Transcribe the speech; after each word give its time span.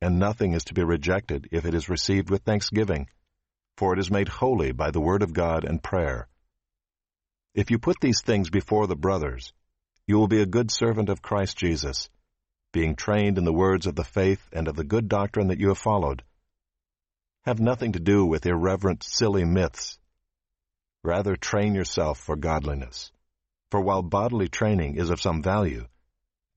and 0.00 0.18
nothing 0.18 0.52
is 0.52 0.64
to 0.64 0.74
be 0.74 0.84
rejected 0.84 1.48
if 1.50 1.64
it 1.64 1.74
is 1.74 1.88
received 1.88 2.30
with 2.30 2.42
thanksgiving, 2.42 3.08
for 3.76 3.92
it 3.92 3.98
is 3.98 4.10
made 4.10 4.28
holy 4.28 4.72
by 4.72 4.90
the 4.90 5.00
word 5.00 5.22
of 5.22 5.32
God 5.32 5.64
and 5.64 5.82
prayer. 5.82 6.28
If 7.54 7.70
you 7.70 7.78
put 7.78 8.00
these 8.00 8.22
things 8.22 8.50
before 8.50 8.86
the 8.86 8.96
brothers, 8.96 9.52
you 10.06 10.16
will 10.16 10.28
be 10.28 10.40
a 10.40 10.46
good 10.46 10.70
servant 10.70 11.08
of 11.08 11.22
Christ 11.22 11.56
Jesus, 11.56 12.08
being 12.72 12.94
trained 12.94 13.38
in 13.38 13.44
the 13.44 13.52
words 13.52 13.86
of 13.86 13.96
the 13.96 14.04
faith 14.04 14.48
and 14.52 14.68
of 14.68 14.76
the 14.76 14.84
good 14.84 15.08
doctrine 15.08 15.48
that 15.48 15.58
you 15.58 15.68
have 15.68 15.78
followed. 15.78 16.22
Have 17.44 17.60
nothing 17.60 17.92
to 17.92 18.00
do 18.00 18.24
with 18.24 18.46
irreverent, 18.46 19.02
silly 19.02 19.44
myths. 19.44 19.98
Rather, 21.02 21.34
train 21.34 21.74
yourself 21.74 22.18
for 22.18 22.36
godliness. 22.36 23.10
For 23.70 23.80
while 23.80 24.02
bodily 24.02 24.48
training 24.48 24.96
is 24.96 25.10
of 25.10 25.20
some 25.20 25.42
value, 25.42 25.86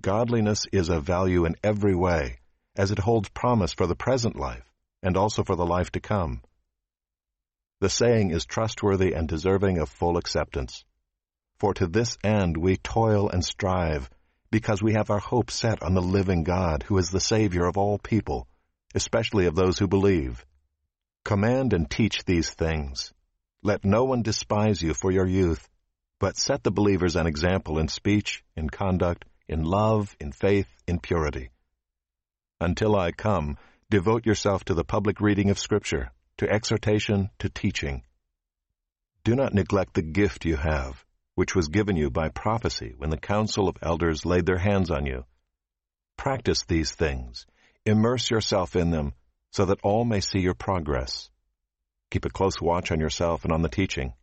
godliness 0.00 0.66
is 0.72 0.88
of 0.88 1.04
value 1.04 1.44
in 1.44 1.56
every 1.62 1.94
way 1.94 2.38
as 2.78 2.92
it 2.92 2.98
holds 2.98 3.28
promise 3.28 3.74
for 3.74 3.86
the 3.86 3.96
present 3.96 4.36
life 4.36 4.64
and 5.02 5.16
also 5.16 5.44
for 5.44 5.56
the 5.56 5.66
life 5.66 5.90
to 5.92 6.00
come. 6.00 6.40
The 7.80 7.90
saying 7.90 8.30
is 8.30 8.46
trustworthy 8.46 9.12
and 9.12 9.28
deserving 9.28 9.78
of 9.78 9.88
full 9.88 10.16
acceptance. 10.16 10.84
For 11.58 11.74
to 11.74 11.86
this 11.86 12.16
end 12.24 12.56
we 12.56 12.76
toil 12.76 13.28
and 13.28 13.44
strive, 13.44 14.08
because 14.50 14.82
we 14.82 14.94
have 14.94 15.10
our 15.10 15.18
hope 15.18 15.50
set 15.50 15.82
on 15.82 15.94
the 15.94 16.00
living 16.00 16.44
God, 16.44 16.84
who 16.84 16.98
is 16.98 17.10
the 17.10 17.20
Savior 17.20 17.66
of 17.66 17.76
all 17.76 17.98
people, 17.98 18.48
especially 18.94 19.46
of 19.46 19.54
those 19.54 19.78
who 19.78 19.86
believe. 19.86 20.44
Command 21.24 21.72
and 21.72 21.90
teach 21.90 22.24
these 22.24 22.48
things. 22.48 23.12
Let 23.62 23.84
no 23.84 24.04
one 24.04 24.22
despise 24.22 24.80
you 24.80 24.94
for 24.94 25.10
your 25.10 25.26
youth, 25.26 25.68
but 26.20 26.36
set 26.36 26.62
the 26.62 26.70
believers 26.70 27.16
an 27.16 27.26
example 27.26 27.78
in 27.78 27.88
speech, 27.88 28.42
in 28.56 28.70
conduct, 28.70 29.24
in 29.48 29.64
love, 29.64 30.16
in 30.20 30.32
faith, 30.32 30.68
in 30.86 31.00
purity. 31.00 31.50
Until 32.60 32.96
I 32.96 33.12
come, 33.12 33.56
devote 33.88 34.26
yourself 34.26 34.64
to 34.64 34.74
the 34.74 34.84
public 34.84 35.20
reading 35.20 35.50
of 35.50 35.58
Scripture, 35.58 36.10
to 36.38 36.50
exhortation, 36.50 37.30
to 37.38 37.48
teaching. 37.48 38.02
Do 39.24 39.36
not 39.36 39.54
neglect 39.54 39.94
the 39.94 40.02
gift 40.02 40.44
you 40.44 40.56
have, 40.56 41.04
which 41.34 41.54
was 41.54 41.68
given 41.68 41.96
you 41.96 42.10
by 42.10 42.30
prophecy 42.30 42.94
when 42.96 43.10
the 43.10 43.16
council 43.16 43.68
of 43.68 43.76
elders 43.80 44.26
laid 44.26 44.44
their 44.44 44.58
hands 44.58 44.90
on 44.90 45.06
you. 45.06 45.24
Practice 46.16 46.64
these 46.64 46.90
things, 46.92 47.46
immerse 47.86 48.30
yourself 48.30 48.74
in 48.74 48.90
them, 48.90 49.14
so 49.52 49.64
that 49.66 49.78
all 49.82 50.04
may 50.04 50.20
see 50.20 50.40
your 50.40 50.54
progress. 50.54 51.30
Keep 52.10 52.24
a 52.24 52.30
close 52.30 52.60
watch 52.60 52.90
on 52.90 52.98
yourself 52.98 53.44
and 53.44 53.52
on 53.52 53.62
the 53.62 53.68
teaching. 53.68 54.14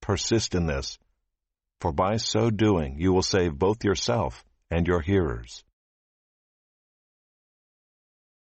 Persist 0.00 0.54
in 0.54 0.66
this, 0.66 0.98
for 1.80 1.90
by 1.90 2.16
so 2.16 2.48
doing 2.48 2.96
you 3.00 3.12
will 3.12 3.22
save 3.22 3.58
both 3.58 3.82
yourself 3.84 4.44
and 4.70 4.86
your 4.86 5.00
hearers. 5.00 5.64